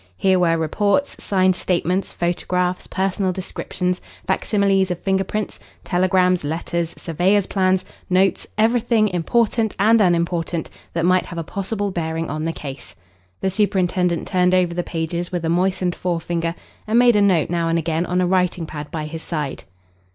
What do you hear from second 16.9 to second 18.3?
made a note now and again on a